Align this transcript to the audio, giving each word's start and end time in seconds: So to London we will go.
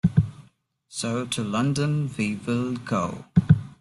So 0.89 1.27
to 1.27 1.43
London 1.43 2.09
we 2.17 2.33
will 2.37 2.73
go. 2.73 3.25